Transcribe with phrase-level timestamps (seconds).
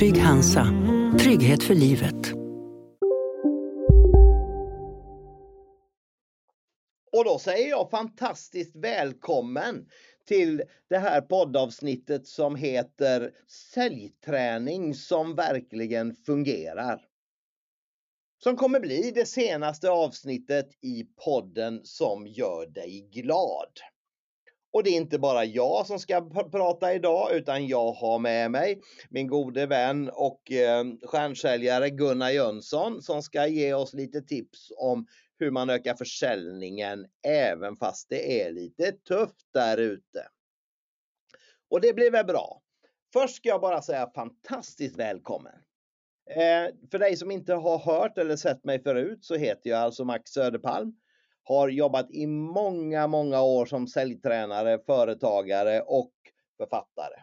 [0.00, 0.66] Trygg Hansa.
[1.20, 2.32] Trygghet för livet.
[7.12, 9.88] Och då säger jag fantastiskt välkommen
[10.26, 13.30] till det här poddavsnittet som heter
[13.74, 17.00] Säljträning som verkligen fungerar.
[18.38, 23.72] Som kommer bli det senaste avsnittet i podden som gör dig glad.
[24.72, 28.80] Och det är inte bara jag som ska prata idag utan jag har med mig
[29.10, 35.06] min gode vän och eh, stjärnsäljare Gunnar Jönsson som ska ge oss lite tips om
[35.38, 40.28] hur man ökar försäljningen även fast det är lite tufft där ute.
[41.70, 42.62] Och det blir väl bra.
[43.12, 45.54] Först ska jag bara säga fantastiskt välkommen.
[46.30, 50.04] Eh, för dig som inte har hört eller sett mig förut så heter jag alltså
[50.04, 50.92] Max Söderpalm.
[51.50, 56.12] Har jobbat i många, många år som säljtränare, företagare och
[56.56, 57.14] författare.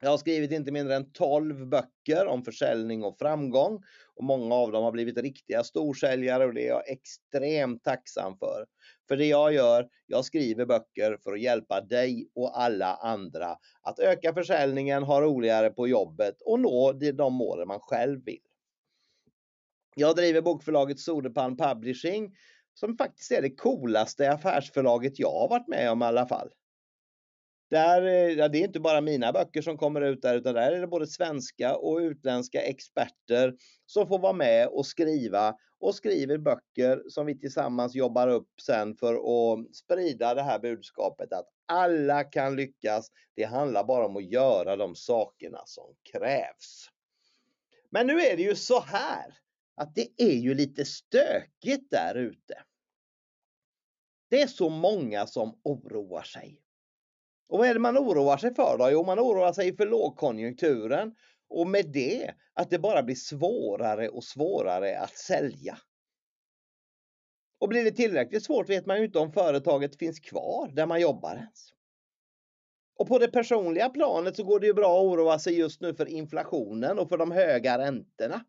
[0.00, 3.82] Jag har skrivit inte mindre än 12 böcker om försäljning och framgång
[4.14, 8.66] och många av dem har blivit riktiga storsäljare och det är jag extremt tacksam för.
[9.08, 13.98] För det jag gör, jag skriver böcker för att hjälpa dig och alla andra att
[13.98, 18.42] öka försäljningen, ha roligare på jobbet och nå de mål man själv vill.
[19.94, 22.34] Jag driver bokförlaget Sodepan Publishing
[22.78, 26.50] som faktiskt är det coolaste affärsförlaget jag har varit med om i alla fall.
[27.70, 30.72] Där, eh, ja, det är inte bara mina böcker som kommer ut där utan där
[30.72, 33.54] är det både svenska och utländska experter
[33.86, 38.96] som får vara med och skriva och skriver böcker som vi tillsammans jobbar upp sen
[38.96, 43.10] för att sprida det här budskapet att alla kan lyckas.
[43.34, 46.88] Det handlar bara om att göra de sakerna som krävs.
[47.90, 49.34] Men nu är det ju så här
[49.76, 52.62] att det är ju lite stökigt där ute.
[54.30, 56.62] Det är så många som oroar sig.
[57.48, 58.90] Och vad är det man oroar sig för då?
[58.90, 61.14] Jo, man oroar sig för lågkonjunkturen
[61.48, 65.78] och med det att det bara blir svårare och svårare att sälja.
[67.58, 71.00] Och blir det tillräckligt svårt vet man ju inte om företaget finns kvar där man
[71.00, 71.72] jobbar ens.
[72.98, 75.94] Och på det personliga planet så går det ju bra att oroa sig just nu
[75.94, 78.44] för inflationen och för de höga räntorna.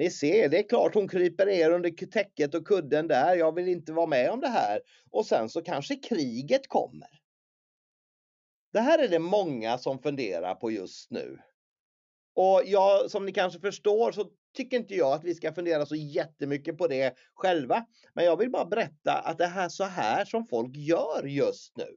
[0.00, 3.36] Ni ser, det är klart hon kryper ner under täcket och kudden där.
[3.36, 4.80] Jag vill inte vara med om det här.
[5.10, 7.08] Och sen så kanske kriget kommer.
[8.72, 11.38] Det här är det många som funderar på just nu.
[12.34, 15.94] Och jag, som ni kanske förstår så tycker inte jag att vi ska fundera så
[15.94, 17.86] jättemycket på det själva.
[18.14, 21.96] Men jag vill bara berätta att det är så här som folk gör just nu.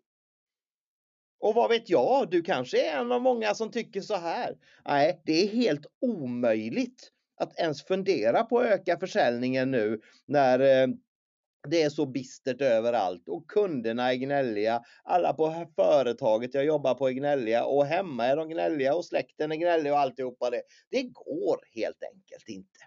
[1.40, 4.58] Och vad vet jag, du kanske är en av många som tycker så här.
[4.86, 10.88] Nej, det är helt omöjligt att ens fundera på att öka försäljningen nu när eh,
[11.68, 14.84] det är så bistert överallt och kunderna är gnälliga.
[15.04, 19.52] Alla på företaget jag jobbar på är gnälliga och hemma är de gnälliga och släkten
[19.52, 20.62] är gnällig och alltihopa det.
[20.90, 22.80] Det går helt enkelt inte.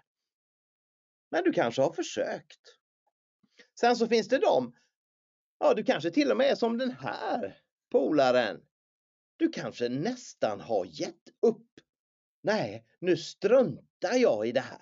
[1.31, 2.59] Men du kanske har försökt.
[3.79, 4.75] Sen så finns det de,
[5.59, 7.57] ja du kanske till och med är som den här
[7.91, 8.61] polaren.
[9.37, 11.67] Du kanske nästan har gett upp.
[12.41, 14.81] Nej, nu struntar jag i det här.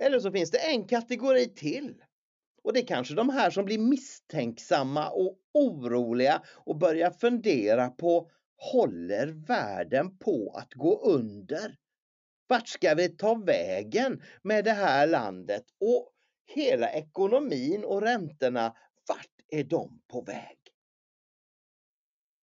[0.00, 2.02] Eller så finns det en kategori till.
[2.62, 8.30] Och det är kanske de här som blir misstänksamma och oroliga och börjar fundera på
[8.56, 11.76] håller världen på att gå under?
[12.46, 15.64] Vart ska vi ta vägen med det här landet?
[15.80, 16.12] Och
[16.46, 18.76] hela ekonomin och räntorna,
[19.08, 20.58] vart är de på väg?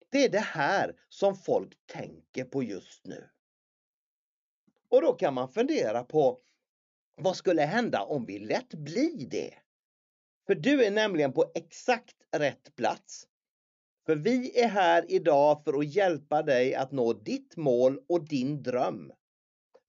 [0.10, 3.30] Det är det här som folk tänker på just nu.
[4.94, 6.40] Och då kan man fundera på
[7.16, 9.54] vad skulle hända om vi lät bli det?
[10.48, 13.28] För du är nämligen på exakt rätt plats.
[14.06, 18.64] För vi är här idag för att hjälpa dig att nå ditt mål och din
[18.64, 19.12] dröm.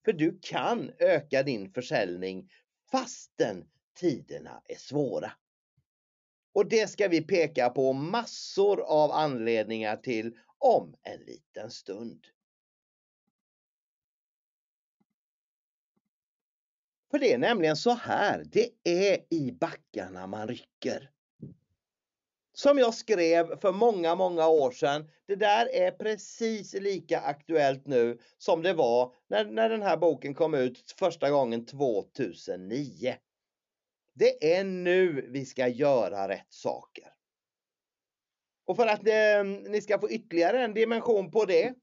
[0.05, 2.51] För du kan öka din försäljning
[2.91, 5.33] fastän tiderna är svåra.
[6.55, 12.27] Och det ska vi peka på massor av anledningar till om en liten stund.
[17.15, 21.11] För det är nämligen så här, det är i backarna man rycker.
[22.53, 25.11] Som jag skrev för många, många år sedan.
[25.27, 30.35] Det där är precis lika aktuellt nu som det var när, när den här boken
[30.35, 33.17] kom ut första gången 2009.
[34.15, 37.13] Det är nu vi ska göra rätt saker.
[38.67, 41.75] Och för att eh, ni ska få ytterligare en dimension på det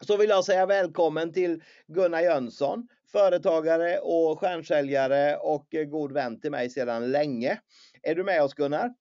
[0.00, 6.50] så vill jag säga välkommen till Gunnar Jönsson, företagare och stjärnsäljare och god vän till
[6.50, 7.60] mig sedan länge.
[8.02, 8.94] Är du med oss Gunnar?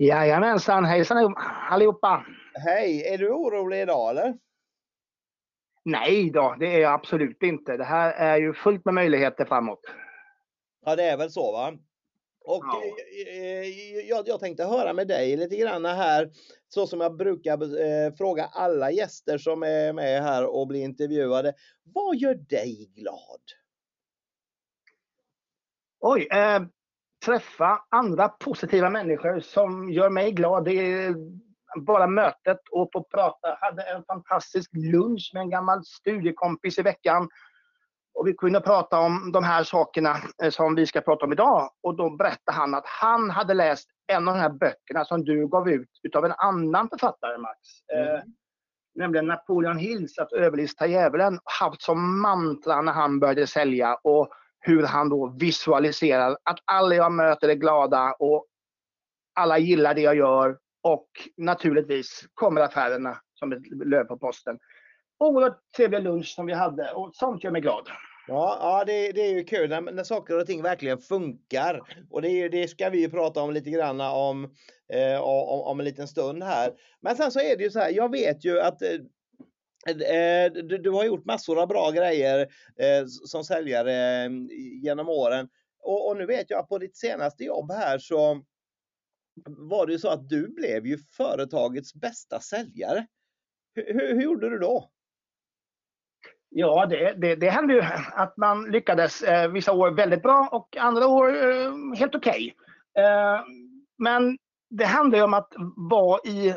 [0.00, 1.34] Jajamensan, hejsan
[1.70, 2.26] allihopa!
[2.54, 3.14] Hej!
[3.14, 4.34] Är du orolig idag eller?
[5.84, 7.76] Nej då, det är jag absolut inte.
[7.76, 9.80] Det här är ju fullt med möjligheter framåt.
[10.84, 11.72] Ja, det är väl så va?
[12.44, 12.82] Och Ja.
[13.26, 13.68] eh,
[14.08, 16.30] jag, jag tänkte höra med dig lite grann här,
[16.68, 21.54] så som jag brukar eh, fråga alla gäster som är med här och blir intervjuade.
[21.82, 23.40] Vad gör dig glad?
[26.00, 26.62] Oj, eh,
[27.24, 30.64] träffa andra positiva människor som gör mig glad.
[30.64, 31.14] Det är
[31.80, 33.58] bara mötet och få prata.
[33.60, 37.28] Hade en fantastisk lunch med en gammal studiekompis i veckan.
[38.14, 41.70] Och vi kunde prata om de här sakerna eh, som vi ska prata om idag.
[41.82, 45.48] Och då berättade han att han hade läst en av de här böckerna som du
[45.48, 47.58] gav ut utav en annan författare, Max.
[47.94, 48.20] Eh,
[48.94, 54.28] nämligen Napoleon Hills, Att överlista djävulen, haft som mantra när han började sälja och
[54.60, 58.46] hur han då visualiserar att alla jag möter är glada och
[59.34, 64.58] alla gillar det jag gör och naturligtvis kommer affärerna som ett löv på posten.
[65.22, 67.88] Oerhört trevlig lunch som vi hade och sånt gör mig glad.
[68.28, 71.82] Ja, ja det, det är ju kul när, när saker och ting verkligen funkar.
[72.10, 74.44] Och det, det ska vi ju prata om lite grann om,
[74.92, 76.72] eh, om, om en liten stund här.
[77.00, 78.90] Men sen så är det ju så här, jag vet ju att eh,
[79.88, 82.40] eh du, du har gjort massor av bra grejer
[82.78, 84.30] eh, som säljare eh,
[84.82, 85.48] genom åren.
[85.82, 88.42] Och, och nu vet jag att på ditt senaste jobb här så
[89.46, 93.06] var det ju så att du blev ju företagets bästa säljare.
[93.76, 94.90] H hur, hur gjorde du då?
[96.54, 97.82] Ja, det, det, det hände ju
[98.12, 102.54] att man lyckades eh, vissa år väldigt bra och andra år eh, helt okej.
[102.98, 103.44] Eh,
[103.98, 104.38] men
[104.70, 106.54] det handlar ju om att vara i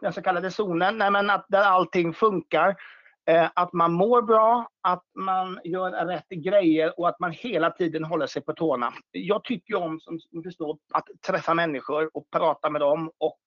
[0.00, 2.76] den så kallade zonen, nej, men att där allting funkar.
[3.28, 8.04] Eh, att man mår bra, att man gör rätt grejer och att man hela tiden
[8.04, 8.92] håller sig på tårna.
[9.10, 13.38] Jag tycker ju om, som ni förstår, att träffa människor och prata med dem och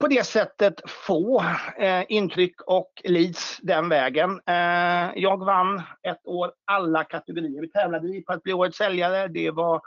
[0.00, 1.44] på det sättet få
[1.78, 4.40] eh, intryck och leads den vägen.
[4.46, 9.28] Eh, jag vann ett år alla kategorier vi tävlade i på att bli årets säljare.
[9.28, 9.80] Det var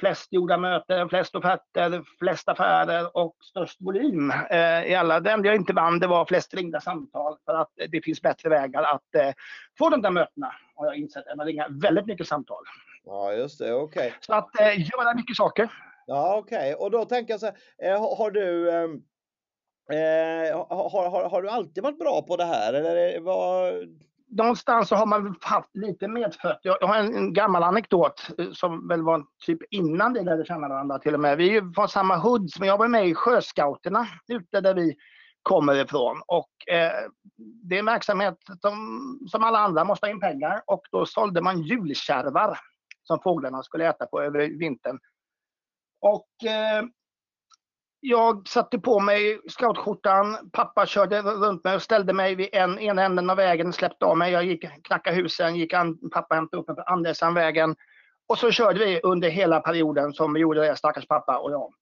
[0.00, 5.20] flest gjorda möten, flest offerter, flest affärer och störst volym eh, i alla.
[5.20, 8.48] Det enda jag inte vann det var flest ringda samtal för att det finns bättre
[8.48, 9.32] vägar att eh,
[9.78, 12.64] få de där mötena har jag insett än att ringa väldigt mycket samtal.
[13.04, 14.14] Ja, just det, okej.
[14.20, 15.68] Så att eh, göra mycket saker.
[16.06, 16.74] Ja, okej.
[16.74, 19.02] Och då tänker jag så här, eh, har, har du ehm,
[19.90, 23.74] eh, har, har, har du alltid varit bra på det här eller vad?
[24.36, 26.60] någonstans så har man väl haft lite medfött.
[26.62, 30.44] Jag, jag har en, en gammal anekdot eh, som väl var typ innan vi lärde
[30.44, 31.38] känna varandra till och med.
[31.38, 34.96] Vi är ju från samma hoods, men jag var med i Sjöscouterna ute där vi
[35.42, 36.22] kommer ifrån.
[36.26, 36.92] Och eh,
[37.36, 41.40] det är en verksamhet som, som alla andra måste ha in pengar och då sålde
[41.40, 42.58] man julkärvar
[43.02, 44.98] som fåglarna skulle äta på över vintern.
[46.00, 46.84] Och eh,
[48.06, 53.02] jag satte på mig scoutskjortan, pappa körde runt mig och ställde mig vid en, ena
[53.02, 54.32] änden av vägen, släppte av mig.
[54.32, 57.76] Jag gick, knackade husen, gick an, pappa hämtade upp mig på andra sidan vägen.
[58.28, 61.72] Och så körde vi under hela perioden som vi gjorde det, stackars pappa och jag.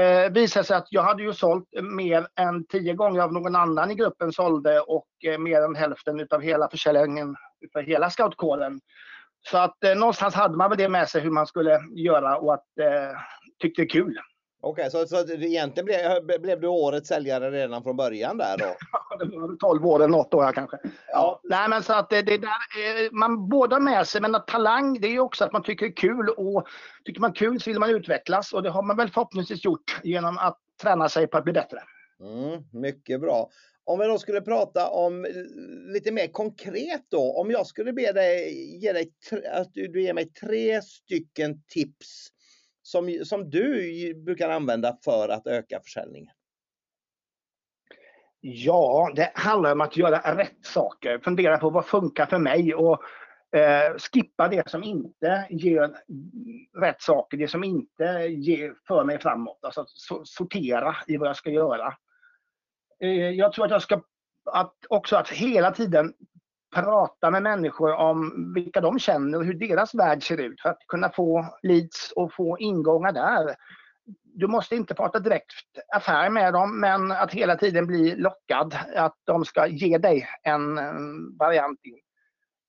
[0.00, 3.90] Eh, visade sig att jag hade ju sålt mer än tio gånger av någon annan
[3.90, 7.36] i gruppen sålde och eh, mer än hälften utav hela försäljningen
[7.72, 8.80] för hela scoutkåren.
[9.50, 12.54] Så att eh, någonstans hade man väl det med sig hur man skulle göra och
[12.54, 13.18] att eh,
[13.62, 14.18] tyckte det var kul.
[14.64, 18.64] Okej, så, så du egentligen blev, blev du årets säljare redan från början där då?
[19.24, 20.78] Det var 12 år eller något år kanske.
[21.08, 24.46] Ja, nej, men så att det, det där, eh, man båda med sig, men att
[24.46, 26.66] talang det är ju också att man tycker det är kul och
[27.04, 30.38] tycker man kul så vill man utvecklas och det har man väl förhoppningsvis gjort genom
[30.38, 31.78] att träna sig på att bli bättre.
[32.20, 33.50] Mm, mycket bra.
[33.84, 35.30] Om vi då skulle prata om eh,
[35.92, 39.12] lite mer konkret då, om jag skulle be dig ge dig
[39.52, 42.28] att du ger mig tre stycken tips
[42.84, 46.34] som, som du brukar använda för att öka försäljningen.
[48.40, 51.18] Ja, det handlar om att göra rätt saker.
[51.18, 53.02] Fundera på vad funkar för mig och
[53.54, 55.96] Eh, skippa det som inte ger
[56.80, 59.58] rätt saker, det som inte ger, för mig framåt.
[59.62, 59.86] Alltså
[60.24, 61.94] sortera i vad jag ska göra.
[63.00, 64.02] Eh, jag tror att jag ska
[64.52, 66.14] att också att hela tiden
[66.74, 70.78] prata med människor om vilka de känner och hur deras värld ser ut för att
[70.88, 73.56] kunna få leads och få ingångar där.
[74.22, 75.52] Du måste inte prata direkt
[75.94, 80.76] affär med dem men att hela tiden bli lockad att de ska ge dig en
[81.38, 81.98] variant in.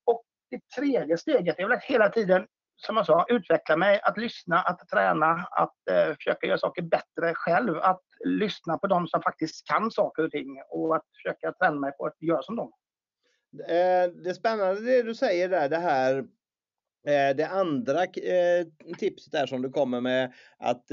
[0.06, 4.18] Och det tredje steget är väl att hela tiden, som jag sa, utveckla mig, att
[4.18, 7.78] lyssna, att träna, att eh, försöka göra saker bättre själv.
[7.78, 11.92] Att lyssna på de som faktiskt kan saker och ting och att försöka träna mig
[11.98, 12.72] på att göra som dem.
[13.60, 16.18] Eh, det är spännande det du säger där, det här
[17.08, 20.86] eh, det andra eh, tipset där som du kommer med att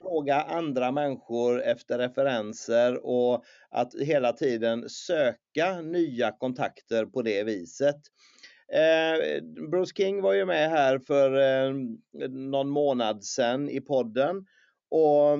[0.00, 8.00] fråga andra människor efter referenser och att hela tiden söka nya kontakter på det viset.
[9.70, 11.30] Bruce King var ju med här för
[12.28, 14.46] någon månad sedan i podden
[14.90, 15.38] och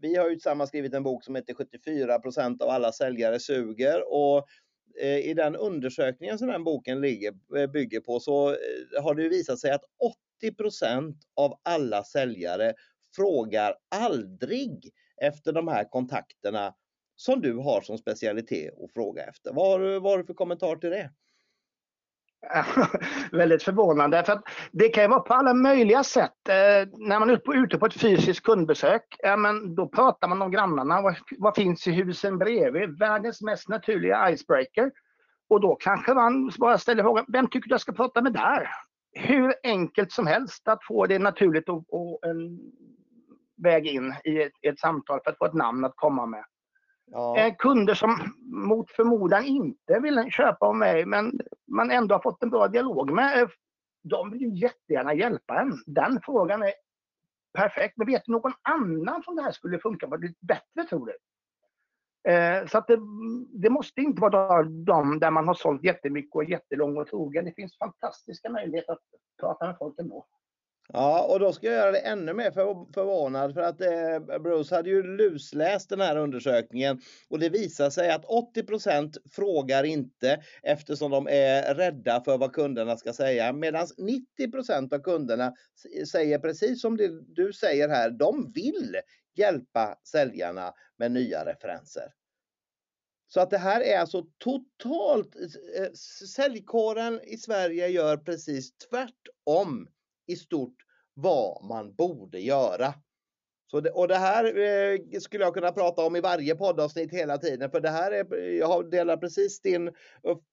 [0.00, 4.46] vi har ju tillsammans skrivit en bok som heter 74% av alla säljare suger och
[5.00, 9.28] Eh, i den undersökningen som den boken ligger, eh, bygger på så eh, har det
[9.28, 9.84] visat sig att
[10.42, 12.74] 80% av alla säljare
[13.16, 16.74] frågar aldrig efter de här kontakterna
[17.16, 19.52] som du har som specialitet att fråga efter.
[19.52, 21.10] Vad har, du, vad har du för kommentar till det?
[23.32, 24.24] väldigt förvånande.
[24.24, 24.40] För
[24.72, 26.48] det kan vara på alla möjliga sätt.
[26.48, 30.50] Eh, när man är ute på ett fysiskt kundbesök, eh, men då pratar man om
[30.50, 31.02] grannarna.
[31.02, 32.98] Vad, vad finns i husen bredvid?
[32.98, 34.90] Världens mest naturliga icebreaker.
[35.48, 38.68] Och då kanske man bara ställer frågan, vem tycker du jag ska prata med där?
[39.12, 42.58] Hur enkelt som helst att få det naturligt och, och en
[43.62, 46.44] väg in i ett, ett samtal för att få ett namn att komma med.
[47.10, 47.38] Ja.
[47.38, 52.42] Eh, kunder som mot förmodan inte vill köpa av mig men man ändå har fått
[52.42, 53.42] en bra dialog med.
[53.42, 53.48] Eh,
[54.02, 55.72] de vill ju jättegärna hjälpa en.
[55.86, 56.72] Den frågan är
[57.54, 57.96] perfekt.
[57.96, 61.16] Men vet du någon annan som det här skulle funka på bättre tror du?
[62.32, 62.98] Eh, så att det,
[63.52, 67.44] det, måste inte vara de där man har sålt jättemycket och är jättelång och trogen.
[67.44, 69.02] Det finns fantastiska möjligheter att
[69.40, 70.26] prata med folk ändå.
[70.92, 74.74] Ja, och då ska jag göra det ännu mer för, förvånad för att eh, Bruce
[74.74, 81.10] hade ju lusläst den här undersökningen och det visar sig att 80% frågar inte eftersom
[81.10, 85.54] de är rädda för vad kunderna ska säga medan 90% av kunderna
[86.08, 88.96] säger precis som det, du säger här, de vill
[89.34, 92.12] hjälpa säljarna med nya referenser.
[93.28, 95.36] Så att det här är alltså totalt,
[95.76, 95.92] eh,
[96.36, 99.88] säljkåren i Sverige gör precis tvärtom
[100.26, 100.76] i stort
[101.14, 102.94] vad man borde göra.
[103.70, 107.38] Så det, och det här eh, skulle jag kunna prata om i varje poddavsnitt hela
[107.38, 109.90] tiden för det här är, jag delar precis din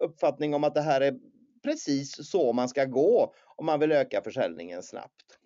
[0.03, 1.15] uppfattning om att det här är
[1.63, 5.39] precis så man ska gå om man vill öka försäljningen snabbt.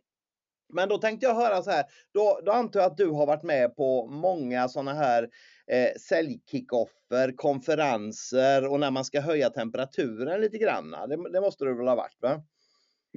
[0.74, 3.44] Men då tänkte jag höra så här, då, då antar jag att du har varit
[3.44, 5.30] med på många sådana här
[5.68, 10.92] eh, säljkickoffer, konferenser och när man ska höja temperaturen lite grann.
[10.92, 12.18] Det, det måste du väl ha varit?
[12.22, 12.44] Va?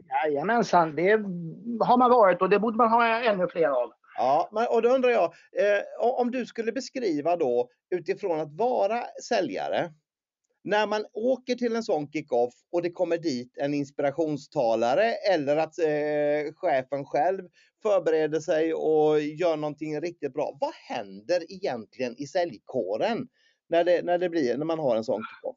[0.09, 1.11] Jajamensan, det
[1.81, 3.93] har man varit och det borde man ha ännu fler av.
[4.17, 9.05] Ja, men, och då undrar jag, eh, om du skulle beskriva då utifrån att vara
[9.29, 9.93] säljare,
[10.65, 15.79] när man åker till en sån kick-off och det kommer dit en inspirationstalare eller att
[15.79, 17.49] eh, chefen själv
[17.83, 20.57] förbereder sig och gör någonting riktigt bra.
[20.61, 23.29] Vad händer egentligen i säljkåren
[23.69, 25.57] när det, när det blir, när man har en sån kick-off?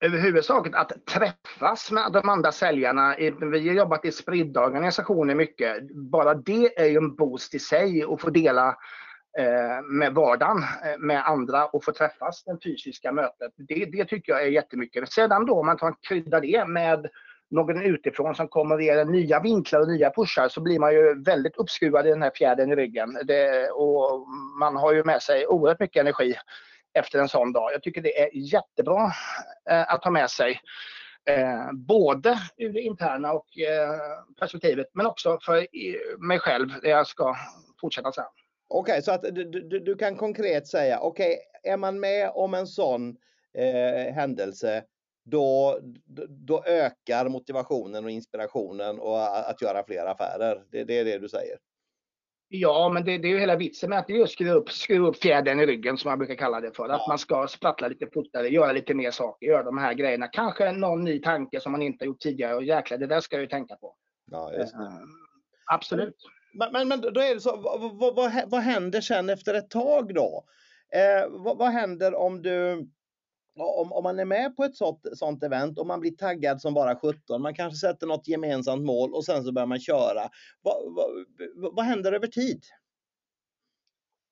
[0.00, 3.16] Överhuvudtaget att träffas med de andra säljarna.
[3.52, 5.90] Vi har jobbat i spridda organisationer mycket.
[5.90, 8.68] Bara det är ju en boost i sig att få dela
[9.38, 13.52] eh, med vardagen eh, med andra och få träffas, det fysiska mötet.
[13.56, 15.12] Det, det tycker jag är jättemycket.
[15.12, 17.06] Sedan då om man tar kryddar det med
[17.50, 21.22] någon utifrån som kommer och ger nya vinklar och nya pushar så blir man ju
[21.22, 23.18] väldigt uppskruvad i den här fjädern i ryggen.
[23.24, 24.26] Det, och
[24.60, 26.34] man har ju med sig oerhört mycket energi
[26.96, 27.72] efter en sån dag.
[27.72, 29.12] Jag tycker det är jättebra
[29.70, 30.60] eh, att ha med sig.
[31.28, 33.98] Eh, både ur det interna och eh,
[34.40, 35.66] perspektivet men också för
[36.26, 37.36] mig själv det jag ska
[37.80, 38.24] fortsätta sen.
[38.68, 42.30] Okej, okay, så att du, du, du, kan konkret säga, okej, okay, är man med
[42.34, 43.16] om en sån
[43.54, 44.84] eh, händelse,
[45.24, 45.80] då,
[46.28, 50.64] då ökar motivationen och inspirationen och att göra fler affärer.
[50.70, 51.58] Det, det är det du säger?
[52.48, 55.16] Ja, men det, det är ju hela vitsen med att är skruva upp, skruva upp
[55.16, 56.88] fjädern i ryggen som man brukar kalla det för.
[56.88, 56.94] Ja.
[56.94, 60.28] Att man ska sprattla lite fortare, göra lite mer saker, göra de här grejerna.
[60.28, 63.40] Kanske någon ny tanke som man inte gjort tidigare och jäklar, det där ska jag
[63.40, 63.94] ju tänka på.
[64.30, 64.78] Ja, just det.
[64.78, 64.92] Uh,
[65.72, 66.16] absolut.
[66.54, 69.70] Men, men, men, då är det så, vad, vad, vad, vad händer sen efter ett
[69.70, 70.44] tag då?
[70.94, 72.88] Eh, vad, vad händer om du
[73.56, 76.74] om, om man är med på ett sånt, sånt event och man blir taggad som
[76.74, 80.28] bara 17, man kanske sätter något gemensamt mål och sen så börjar man köra.
[80.62, 81.02] Vad, va,
[81.72, 82.62] vad händer över tid?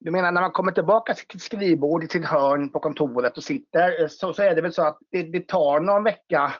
[0.00, 4.02] Du menar när man kommer tillbaka till skrivbordet i sitt hörn på kontoret och sitter
[4.02, 6.52] eh, så, så är det väl så att det, det tar någon vecka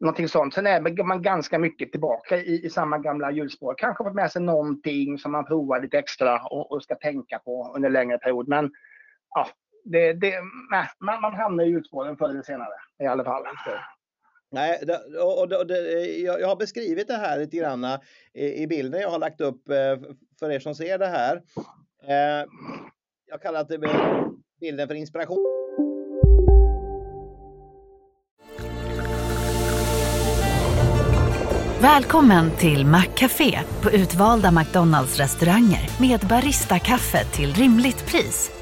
[0.00, 0.54] någonting sånt.
[0.54, 3.74] Sen är man ganska mycket tillbaka i, i samma gamla hjulspår.
[3.78, 7.72] Kanske fått med sig någonting som man provar lite extra och, och ska tänka på
[7.76, 8.48] under en längre period.
[8.48, 8.70] Men
[9.34, 9.48] ja,
[9.84, 10.34] det, det,
[10.70, 13.42] nej, man, man hamnar i hjulspåren förr eller senare i alla fall.
[14.50, 15.76] Nej, det, och det, och det,
[16.18, 17.86] jag har beskrivit det här lite grann
[18.34, 19.96] i, i bilden jag har lagt upp eh,
[20.38, 21.36] för er som ser det här.
[22.02, 22.46] Eh,
[23.26, 23.78] jag kallar det
[24.60, 25.46] bilden för inspiration.
[31.82, 38.61] Välkommen till Maccafé på utvalda McDonalds restauranger med Baristakaffe till rimligt pris.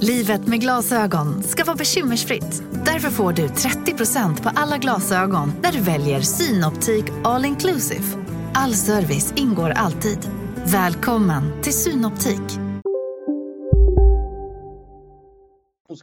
[0.00, 2.62] Livet med glasögon ska vara bekymmersfritt.
[2.86, 8.04] Därför får du 30% på alla glasögon när du väljer Synoptik All Inclusive.
[8.54, 10.18] All service ingår alltid.
[10.72, 12.58] Välkommen till Synoptik.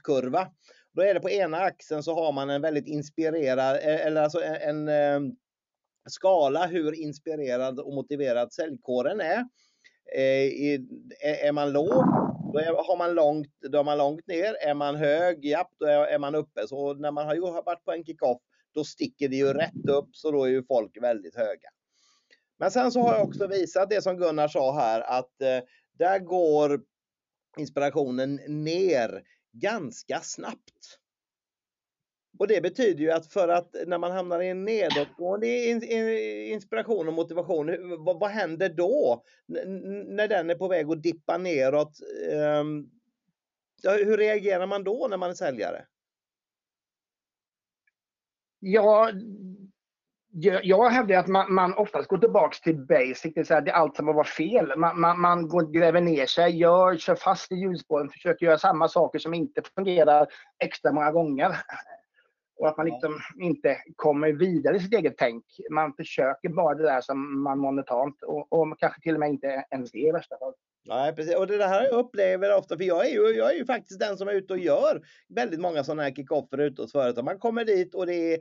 [0.03, 0.47] Kurva.
[0.93, 4.43] Då är det på ena axeln så har man en väldigt inspirerad, eh, eller alltså
[4.43, 5.31] en, en eh,
[6.09, 9.39] skala hur inspirerad och motiverad säljkåren är.
[10.15, 10.79] Eh,
[11.47, 12.05] är man låg,
[12.55, 14.55] då är, har man långt, då är man långt ner.
[14.61, 16.67] Är man hög, ja, då är, är man uppe.
[16.67, 18.41] Så när man har varit på en kick-off,
[18.73, 21.69] då sticker det ju rätt upp, så då är ju folk väldigt höga.
[22.57, 25.59] Men sen så har jag också visat det som Gunnar sa här, att eh,
[25.97, 26.81] där går
[27.57, 30.99] inspirationen ner ganska snabbt.
[32.39, 35.47] Och det betyder ju att för att när man hamnar i en nedåtgående
[36.47, 39.23] inspiration och motivation, vad, vad händer då?
[39.47, 41.99] när den är på väg att dippa neråt.
[42.61, 42.89] Um,
[43.83, 45.85] hur reagerar man då när man är säljare?
[48.59, 49.11] Ja,
[50.63, 53.95] jag hävdar att man, man oftast går tillbaks till basic, det vill säga det allt
[53.95, 54.77] som var fel.
[54.77, 58.87] Man, man, man går, gräver ner sig, gör, kör fast i hjulspåren, försöker göra samma
[58.87, 60.27] saker som inte fungerar
[60.59, 61.55] extra många gånger.
[62.57, 65.45] Och att man liksom inte kommer vidare i sitt eget tänk.
[65.71, 69.65] Man försöker bara det där som man monetant och, och kanske till och med inte
[69.71, 70.53] ens det i värsta fall.
[70.87, 71.35] Nej, precis.
[71.35, 74.17] Och det här jag upplever ofta, för jag är, ju, jag är ju faktiskt den
[74.17, 77.25] som är ute och gör väldigt många sådana här kickoffer ute hos företag.
[77.25, 78.39] Man kommer dit och det är,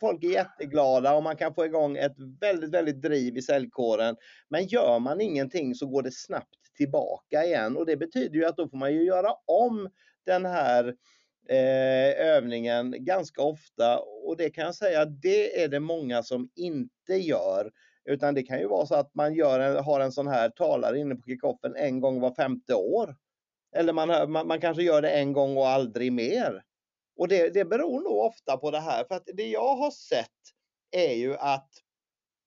[0.00, 4.16] folk är jätteglada och man kan få igång ett väldigt, väldigt driv i säljkåren.
[4.48, 8.56] Men gör man ingenting så går det snabbt tillbaka igen och det betyder ju att
[8.56, 9.88] då får man ju göra om
[10.26, 10.94] den här
[11.48, 17.14] eh, övningen ganska ofta och det kan jag säga, det är det många som inte
[17.14, 17.72] gör.
[18.04, 20.98] Utan det kan ju vara så att man gör en, har en sån här talare
[20.98, 23.16] inne på kickoffen en gång var femte år.
[23.76, 26.62] Eller man, man, man kanske gör det en gång och aldrig mer.
[27.16, 29.04] Och det, det beror nog ofta på det här.
[29.04, 30.28] För att det jag har sett
[30.90, 31.70] är ju att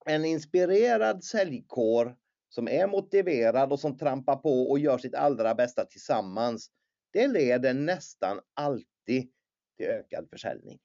[0.05, 2.15] en inspirerad säljkår
[2.49, 6.71] som är motiverad och som trampar på och gör sitt allra bästa tillsammans
[7.17, 9.31] det leder nästan alltid
[9.77, 10.79] till ökad försäljning.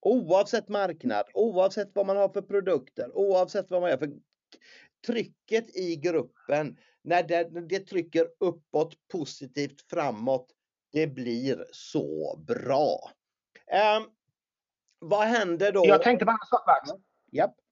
[0.00, 3.98] Oavsett marknad, oavsett vad man har för produkter, oavsett vad man gör.
[3.98, 4.12] För
[5.06, 10.52] trycket i gruppen, när det, det trycker uppåt positivt framåt,
[10.92, 13.10] det blir så bra.
[13.98, 14.10] Um,
[14.98, 15.86] vad händer då?
[15.86, 17.00] Jag tänkte på en sak Max.
[17.32, 17.63] Yep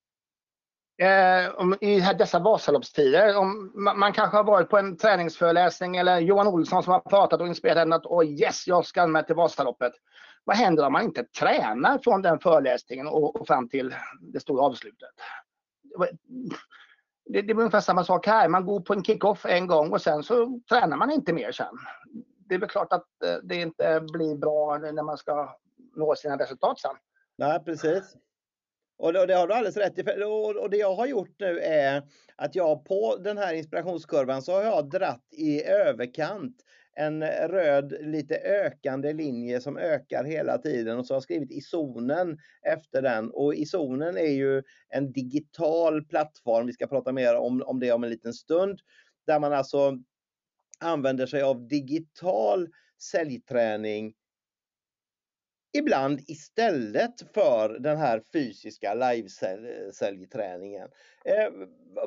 [1.03, 3.37] eh, om, i dessa Vasaloppstider.
[3.37, 7.41] Om, man, man, kanske har varit på en träningsföreläsning eller Johan Olsson som har pratat
[7.41, 9.93] och inspirerat en att oh yes, jag ska med till Vasaloppet.
[10.45, 14.63] Vad händer om man inte tränar från den föreläsningen och, och fram till det stora
[14.63, 15.11] avslutet?
[17.25, 18.49] Det, det är ungefär samma sak här.
[18.49, 21.79] Man går på en kickoff en gång och sen så tränar man inte mer sen.
[22.49, 25.57] Det är väl klart att eh, det inte blir bra när man ska
[25.97, 26.97] nå sina resultat sen.
[27.39, 28.17] Nej, precis.
[29.03, 30.03] Och det, har du alldeles rätt i.
[30.61, 32.03] Och det jag har gjort nu är
[32.37, 36.57] att jag på den här inspirationskurvan så har jag dratt i överkant
[36.95, 41.61] en röd lite ökande linje som ökar hela tiden och så har jag skrivit i
[41.61, 46.67] zonen efter den och i zonen är ju en digital plattform.
[46.67, 48.81] Vi ska prata mer om, om det om en liten stund
[49.27, 49.99] där man alltså
[50.81, 54.15] använder sig av digital säljträning
[55.73, 60.89] ibland istället för den här fysiska livesäljträningen.
[61.25, 61.53] Eh,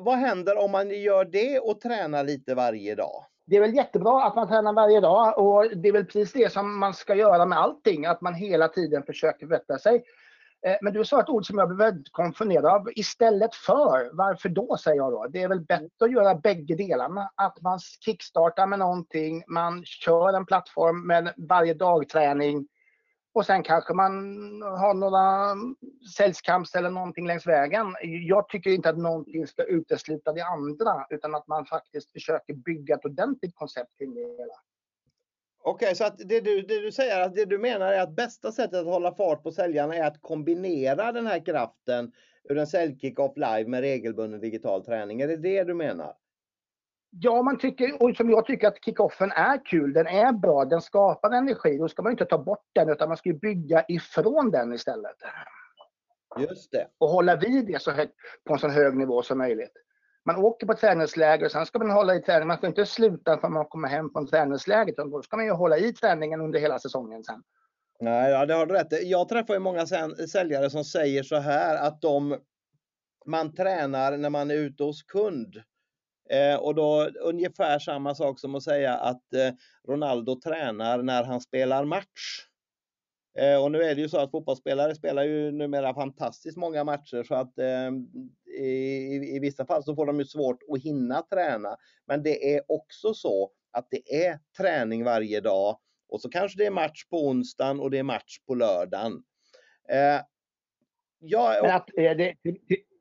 [0.02, 3.26] vad händer om man gör det och tränar lite varje dag?
[3.46, 6.52] Det är väl jättebra att man tränar varje dag och det är väl precis det
[6.52, 10.04] som man ska göra med allting, att man hela tiden försöker förbättra sig.
[10.66, 12.90] Eh, men du sa ett ord som jag blev väldigt konfunderad av.
[12.96, 15.28] Istället för, varför då säger jag då?
[15.30, 17.32] Det är väl bättre att göra bägge delarna.
[17.36, 22.68] Att man kickstartar med någonting, man kör en plattform med varje dagträning,
[23.36, 24.14] och sen kanske man
[24.62, 25.56] har några
[26.18, 27.96] sällskamps eller någonting längs vägen.
[28.02, 32.96] Jag tycker inte att någonting ska utesluta det andra utan att man faktiskt försöker bygga
[32.96, 34.54] ett ordentligt koncept kring det hela.
[35.64, 38.16] Okej, okay, så att det du, det du säger, att det du menar är att
[38.16, 42.12] bästa sättet att hålla fart på säljarna är att kombinera den här kraften
[42.50, 45.22] ur en säljkick-off live med regelbunden digital träning.
[45.22, 46.14] Är det det du menar?
[47.22, 50.82] Ja, man tycker, och som jag tycker att kickoffen är kul, den är bra, den
[50.82, 51.78] skapar energi.
[51.78, 55.16] Då ska man inte ta bort den utan man ska bygga ifrån den istället.
[56.40, 56.88] Just det.
[56.98, 58.14] Och hålla vid det så högt,
[58.48, 59.72] på en så hög nivå som möjligt.
[60.26, 62.48] Man åker på träningsläger och sen ska man hålla i träning.
[62.48, 64.94] Man ska inte sluta för man kommer hem från träningsläget.
[64.94, 67.44] Utan då ska man ju hålla i träningen under hela säsongen sen.
[68.00, 69.86] Nej, ja, det har du rätt Jag träffar ju många
[70.32, 72.38] säljare som säger så här att de
[73.26, 75.56] man tränar när man är ute hos kund.
[76.30, 79.54] Eh, och då ungefär samma sak som att säga att eh,
[79.88, 82.48] Ronaldo tränar när han spelar match.
[83.38, 87.24] Eh, och nu är det ju så att fotbollsspelare spelar ju numera fantastiskt många matcher
[87.24, 87.92] så att eh,
[88.60, 91.78] i, i, vissa fall så får de ju svårt att hinna träna.
[92.08, 96.66] Men det är också så att det är träning varje dag och så kanske det
[96.66, 99.24] är match på onsdagen och det är match på lördagen.
[99.90, 100.22] Eh,
[101.20, 101.68] ja, och...
[101.68, 102.36] Men att, eh, det,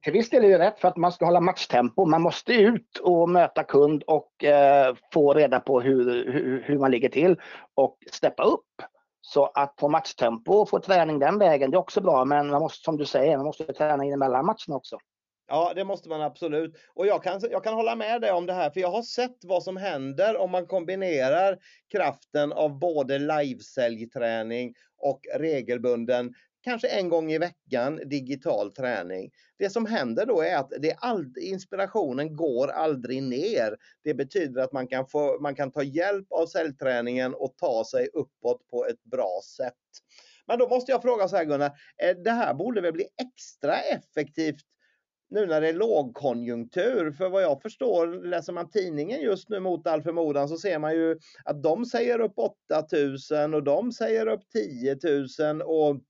[0.05, 2.05] till viss del är det rätt för att man ska hålla matchtempo.
[2.05, 6.91] Man måste ut och möta kund och eh, få reda på hur, hur, hur, man
[6.91, 7.41] ligger till
[7.75, 8.83] och steppa upp.
[9.21, 12.25] Så att få matchtempo och få träning den vägen, det är också bra.
[12.25, 14.99] Men man måste, som du säger, man måste träna in emellan matcherna också.
[15.49, 16.77] Ja, det måste man absolut.
[16.95, 19.37] Och jag kan, jag kan hålla med dig om det här, för jag har sett
[19.43, 21.59] vad som händer om man kombinerar
[21.93, 29.31] kraften av både livesäljträning och regelbunden kanske en gång i veckan digital träning.
[29.59, 33.77] Det som händer då är att det all, inspirationen går aldrig ner.
[34.05, 38.09] Det betyder att man kan, få, man kan ta hjälp av cellträningen och ta sig
[38.13, 39.75] uppåt på ett bra sätt.
[40.47, 41.73] Men då måste jag fråga så här Gunnar,
[42.03, 44.61] eh, det här borde väl bli extra effektivt
[45.31, 47.13] nu när det är lågkonjunktur.
[47.13, 50.95] För vad jag förstår, läser man tidningen just nu mot all förmodan så ser man
[50.95, 54.99] ju att de säger upp 8000 och de säger upp 10
[55.41, 56.01] 000 och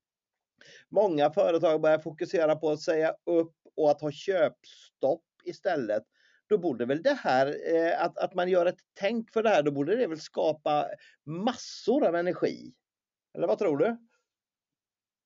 [0.89, 6.03] Många företag börjar fokusera på att säga upp och att ha köpstopp istället.
[6.49, 9.63] Då borde väl det här, eh, att, att man gör ett tänk för det här,
[9.63, 10.85] då borde det väl skapa
[11.25, 12.73] massor av energi?
[13.35, 13.97] Eller vad tror du?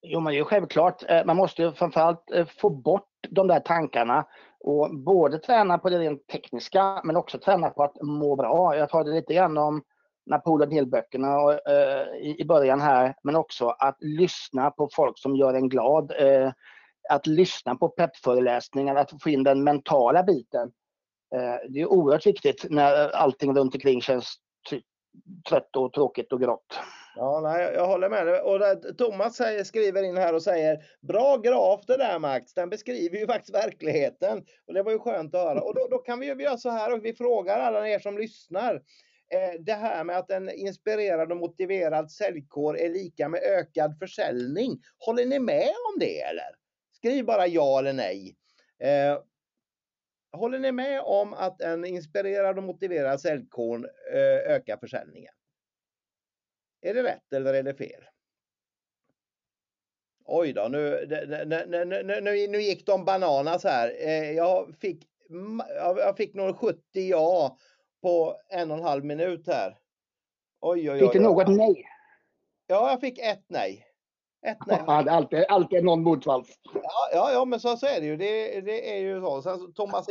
[0.02, 1.10] Jo, men det är självklart.
[1.10, 4.26] Eh, man måste framförallt eh, få bort de där tankarna
[4.60, 8.76] och både träna på det rent tekniska men också träna på att må bra.
[8.76, 9.82] Jag tar det lite grann om
[10.30, 15.68] Napoleon Hill-böckerna eh, i början här, men också att lyssna på folk som gör en
[15.68, 16.12] glad.
[16.18, 16.52] Eh,
[17.08, 20.72] att lyssna på peppföreläsningar, att få in den mentala biten.
[21.34, 24.36] Eh, det är oerhört viktigt när allting runt omkring känns
[25.48, 26.78] trött och tråkigt och grått.
[27.16, 28.40] Ja, nej, jag håller med dig.
[28.40, 32.70] Och där, Thomas säger, skriver in här och säger Bra graf det där Max, den
[32.70, 34.44] beskriver ju faktiskt verkligheten.
[34.66, 35.60] Och det var ju skönt att höra.
[35.60, 38.18] Och då, då kan vi ju göra så här och vi frågar alla er som
[38.18, 38.82] lyssnar.
[39.32, 44.82] Eh, det här med att en inspirerad och motiverad säljkår är lika med ökad försäljning.
[44.98, 46.54] Håller ni med om det eller?
[46.92, 48.36] Skriv bara ja eller nej.
[48.78, 49.22] Eh,
[50.32, 55.34] håller ni med om att en inspirerad och motiverad säljkår eh, ökar försäljningen?
[56.80, 58.04] Är det rätt eller är det fel?
[60.24, 61.06] Oj då, nu,
[61.46, 63.90] nu, nu, nu, nu gick de bananas här.
[64.32, 65.08] Jag fick,
[65.76, 67.56] jag fick nog 70 ja
[68.02, 69.78] på en och en halv minut här.
[70.60, 71.00] Oj, oj, oj.
[71.00, 71.84] Fick du något nej?
[72.66, 73.86] Ja, jag fick ett nej.
[74.46, 74.82] Ett nej.
[74.86, 76.48] Ja, det är alltid, alltid någon motvals.
[76.74, 78.16] Ja, ja, ja, men så, så är det ju.
[78.16, 79.42] Det, det är ju så.
[79.42, 80.06] Sen, Thomas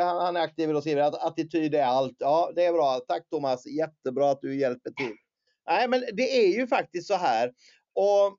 [0.00, 2.16] han, han är aktiv och skriver att attityd är allt.
[2.18, 3.00] Ja, det är bra.
[3.08, 3.66] Tack Thomas.
[3.66, 5.16] Jättebra att du hjälper till.
[5.66, 7.52] Nej, men det är ju faktiskt så här.
[7.94, 8.38] Och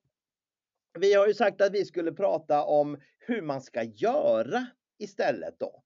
[1.00, 4.68] vi har ju sagt att vi skulle prata om hur man ska göra
[5.00, 5.84] istället då.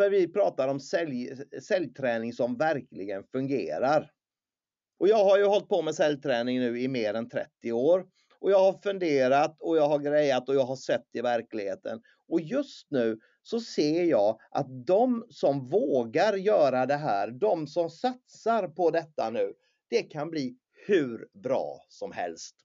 [0.00, 1.32] För vi pratar om sälj,
[1.62, 4.10] säljträning som verkligen fungerar.
[4.98, 8.06] Och jag har ju hållit på med säljträning nu i mer än 30 år.
[8.38, 12.02] Och jag har funderat och jag har grejat och jag har sett i verkligheten.
[12.28, 17.90] Och just nu så ser jag att de som vågar göra det här, de som
[17.90, 19.52] satsar på detta nu,
[19.90, 22.56] det kan bli hur bra som helst.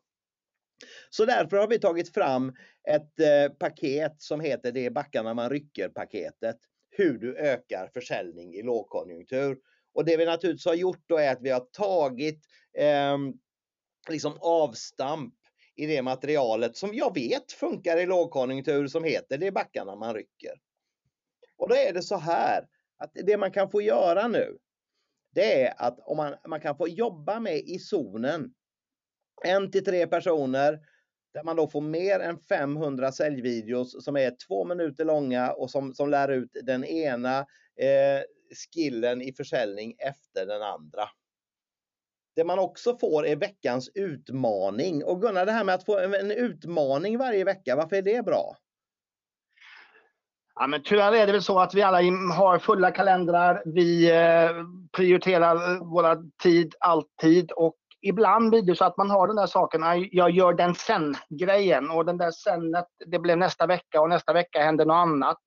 [1.09, 2.53] Så därför har vi tagit fram
[2.89, 6.57] ett eh, paket som heter Det är backarna man rycker-paketet.
[6.97, 9.57] Hur du ökar försäljning i lågkonjunktur.
[9.93, 12.45] Och det vi naturligtvis har gjort då är att vi har tagit
[12.77, 13.17] eh,
[14.09, 15.33] liksom avstamp
[15.75, 20.13] i det materialet som jag vet funkar i lågkonjunktur som heter Det är backarna man
[20.13, 20.53] rycker.
[21.57, 24.57] Och då är det så här att det man kan få göra nu
[25.35, 28.53] det är att om man, man kan få jobba med i zonen
[29.43, 30.79] en till tre personer
[31.35, 35.93] där man då får mer än 500 säljvideos som är två minuter långa och som,
[35.93, 38.21] som lär ut den ena eh,
[38.73, 41.09] skillen i försäljning efter den andra.
[42.35, 45.03] Det man också får är veckans utmaning.
[45.03, 48.57] Och Gunnar, det här med att få en utmaning varje vecka, varför är det bra?
[50.55, 51.97] Ja, men tyvärr är det väl så att vi alla
[52.33, 53.63] har fulla kalendrar.
[53.65, 54.51] Vi eh,
[54.91, 59.81] prioriterar våra tid alltid och ibland blir det så att man har den där saken,
[60.11, 64.59] jag gör den sen-grejen och den där senet, det blev nästa vecka och nästa vecka
[64.59, 65.37] händer något annat.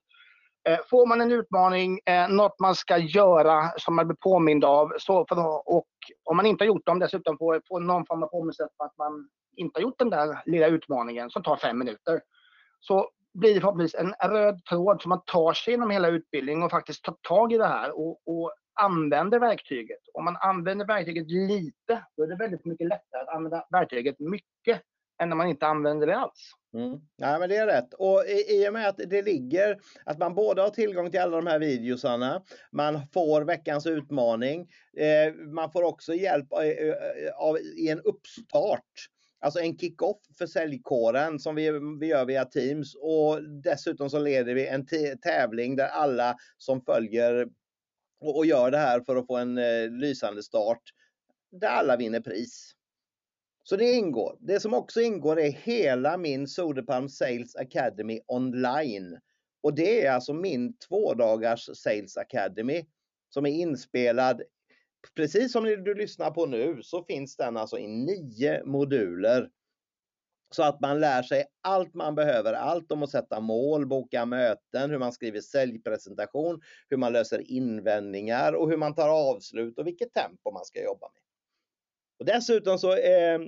[0.69, 4.93] Eh, får man en utmaning, eh, något man ska göra som man blir påmind av
[4.99, 5.89] så för, och
[6.25, 8.99] om man inte har gjort dem dessutom får, får någon form av påminnelse på att
[8.99, 12.21] man inte har gjort den där lilla utmaningen som tar fem minuter.
[12.81, 16.71] Så blir det förhoppningsvis en röd tråd som man tar sig genom hela utbildningen och
[16.71, 20.01] faktiskt tar tag i det här och, och använder verktyget.
[20.13, 24.83] Om man använder verktyget lite, då är det väldigt mycket lättare att använda verktyget mycket
[25.23, 26.53] än när man inte använder det alls.
[26.75, 27.01] Mm.
[27.17, 27.95] Ja, men det är rätt.
[27.95, 31.37] Och i, i och med att det ligger att man både har tillgång till alla
[31.37, 36.63] de här videosarna, man får veckans utmaning, eh, man får också hjälp av,
[37.37, 39.09] av, i en uppstart.
[39.41, 44.55] Alltså en kick-off för säljkåren som vi, vi gör via Teams och dessutom så leder
[44.55, 44.87] vi en
[45.23, 47.49] tävling där alla som följer
[48.21, 50.83] och, och gör det här för att få en eh, lysande start
[51.51, 52.73] där alla vinner pris.
[53.63, 54.37] Så det ingår.
[54.41, 59.19] Det som också ingår är hela min Soderpalm Sales Academy online.
[59.63, 62.87] Och det är alltså min tvådagars Sales Academy
[63.29, 64.43] som är inspelad
[65.15, 69.51] precis som du lyssnar på nu så finns den alltså i nio moduler.
[70.51, 74.91] Så att man lär sig allt man behöver, allt om att sätta mål, boka möten,
[74.91, 80.15] hur man skriver säljpresentation, hur man löser invändningar och hur man tar avslut och vilket
[80.15, 81.23] tempo man ska jobba med.
[82.19, 83.39] Och dessutom så eh,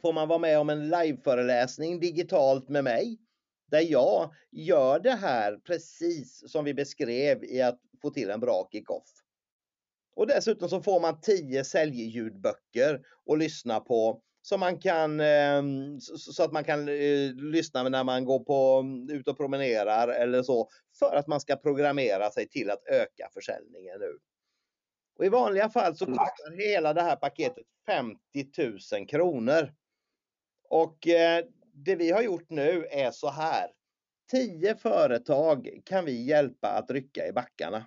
[0.00, 3.18] får man vara med om en liveföreläsning digitalt med mig
[3.70, 8.68] där jag gör det här precis som vi beskrev i att få till en bra
[8.72, 9.08] kickoff.
[10.16, 16.42] Och dessutom så får man 10 säljljudböcker att lyssna på som man kan, ehm, så
[16.42, 21.16] att man kan eh, lyssna när man går på, ut och promenerar eller så, för
[21.16, 24.18] att man ska programmera sig till att öka försäljningen nu.
[25.18, 28.18] Och I vanliga fall så kostar hela det här paketet 50
[28.98, 29.74] 000 kronor.
[30.68, 33.70] Och eh, det vi har gjort nu är så här.
[34.30, 37.86] 10 företag kan vi hjälpa att rycka i backarna.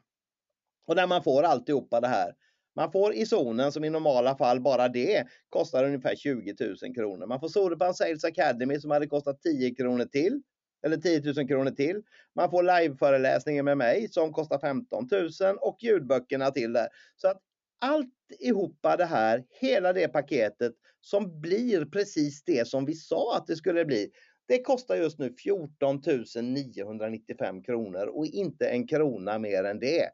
[0.88, 2.36] Och där man får alltihopa det här.
[2.76, 7.26] Man får i zonen som i normala fall bara det kostar ungefär 20 000 kronor.
[7.28, 10.42] Man får Sodepan Sales Academy som hade kostat 10 kronor till.
[10.86, 12.02] Eller 10 000 kronor till.
[12.36, 16.88] Man får liveföreläsningen med mig som kostar 15 000 och ljudböckerna till där.
[17.16, 17.42] Så att
[17.82, 23.56] alltihopa det här, hela det paketet som blir precis det som vi sa att det
[23.56, 24.12] skulle bli.
[24.48, 26.02] Det kostar just nu 14
[26.42, 30.10] 995 kronor och inte en krona mer än det.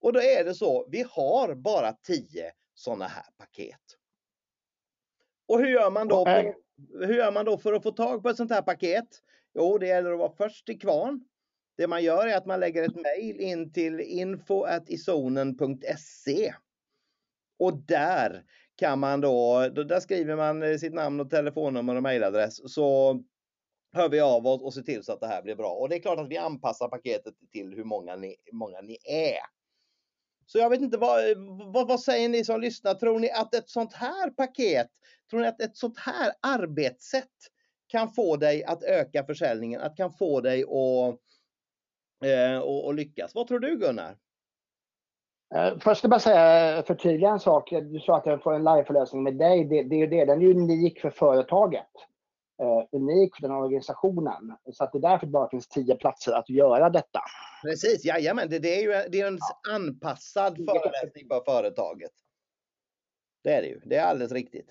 [0.00, 3.80] Och då är det så, vi har bara 10 sådana här paket.
[5.48, 6.24] Och hur gör man då?
[6.24, 6.54] På,
[6.92, 9.08] hur gör man då för att få tag på ett sånt här paket?
[9.54, 11.24] Jo, det gäller att vara först i kvarn.
[11.76, 16.54] Det man gör är att man lägger ett mejl in till info.isonen.se.
[17.58, 18.44] Och där
[18.76, 23.20] kan man då, där skriver man sitt namn och telefonnummer och mejladress så
[23.92, 25.72] hör vi av oss och ser till så att det här blir bra.
[25.72, 29.59] Och det är klart att vi anpassar paketet till hur många ni, många ni är.
[30.52, 31.36] Så jag vet inte, vad, eh,
[31.72, 32.94] vad, vad, säger ni som lyssnar?
[32.94, 34.88] Tror ni att ett sånt här paket,
[35.30, 37.28] tror ni att ett sånt här arbetssätt
[37.86, 41.18] kan få dig att öka försäljningen, att kan få dig att,
[42.28, 43.34] eh, och, och lyckas?
[43.34, 44.16] Vad tror du Gunnar?
[45.54, 47.70] Eh, först ska jag bara säga, eh, förtydliga en sak.
[47.70, 49.64] Du sa att jag får en liveföreläsning med dig.
[49.64, 51.90] Det, det är ju det, den är unik för företaget
[52.60, 54.56] eh, unik för den organisationen.
[54.72, 57.20] Så att det är därför det bara finns tio platser att göra detta.
[57.62, 58.48] Precis, jajamän.
[58.50, 59.74] Det, det är ju det är en ja.
[59.74, 62.12] anpassad föreläsning för företaget.
[63.44, 63.80] Det är det ju.
[63.84, 64.70] Det är alldeles riktigt.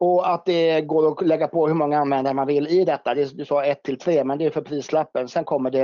[0.00, 3.14] Och att det går att lägga på hur många användare man vill i detta.
[3.14, 5.28] du sa 1 till 3, men det är för prislappen.
[5.28, 5.82] Sen kommer det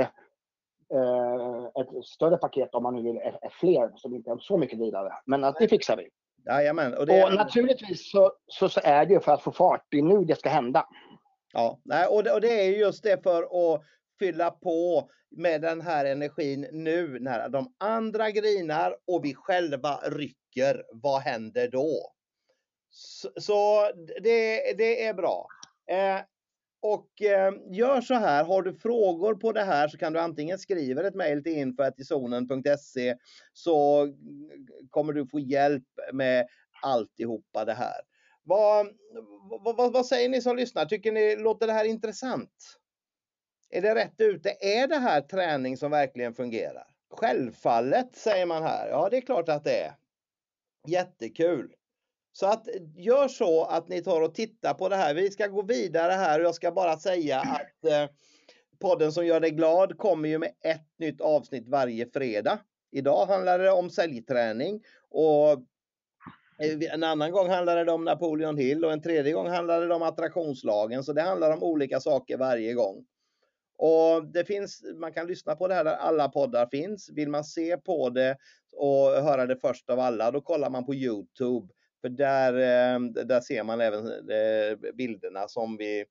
[0.93, 4.79] eh, ett större paket om man nu vill är fler som inte är så mycket
[4.79, 5.13] dyrare.
[5.25, 6.09] Men att det fixar vi.
[6.45, 6.93] Jajamän.
[6.93, 7.23] Och, det...
[7.23, 9.85] och naturligtvis så, så, så, är det för att få fart.
[9.89, 10.87] Det är nu det ska hända.
[11.55, 13.81] Ja, och det, och det är just det för att
[14.19, 20.83] fylla på med den här energin nu när de andra grinar och vi själva rycker.
[20.91, 22.11] Vad händer då?
[22.89, 23.91] Så, så
[24.23, 25.47] det, det är bra.
[25.89, 26.21] Eh,
[26.81, 30.59] och eh, gör så här, har du frågor på det här så kan du antingen
[30.59, 33.15] skriva ett mejl till info.zonen.se
[33.53, 34.07] så
[34.89, 36.47] kommer du få hjälp med
[36.81, 38.01] alltihopa det här.
[38.47, 38.87] Vad,
[39.63, 40.85] vad, vad, säger ni som lyssnar?
[40.85, 42.79] Tycker ni, låter det här intressant?
[43.69, 44.49] Är det rätt ute?
[44.59, 46.87] Är det här träning som verkligen fungerar?
[47.09, 48.89] Självfallet säger man här.
[48.89, 49.95] Ja, det är klart att det är.
[50.87, 51.73] Jättekul.
[52.31, 55.13] Så att gör så att ni tar och tittar på det här.
[55.13, 58.09] Vi ska gå vidare här och jag ska bara säga att eh,
[58.79, 62.59] podden som gör dig glad kommer ju med ett nytt avsnitt varje fredag.
[62.91, 65.59] Idag handlar det om säljträning och
[66.59, 69.95] Eh, en annan gång handlade det om Napoleon Hill och en tredje gång handlade det
[69.95, 71.03] om attraktionslagen.
[71.03, 73.05] Så det handlar om olika saker varje gång.
[73.77, 77.09] Och det finns, man kan lyssna på det här där alla poddar finns.
[77.09, 78.37] Vill man se på det
[78.73, 81.73] och höra det först av alla, då kollar man på Youtube.
[82.01, 86.05] För där, eh, där ser man även eh, bilderna som vi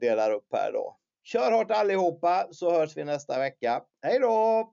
[0.00, 0.96] delar upp här då.
[1.22, 3.82] Kör hårt allihopa så hörs vi nästa vecka.
[4.02, 4.72] Hej då!